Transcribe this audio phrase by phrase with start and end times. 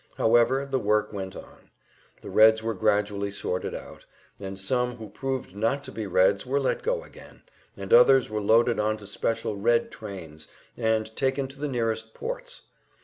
[0.17, 1.69] However, the work went on;
[2.23, 4.03] the Reds were gradually sorted out,
[4.39, 7.43] and some who proved not to be Reds were let go again,
[7.77, 12.61] and others were loaded onto special Red trains and taken to the nearest ports.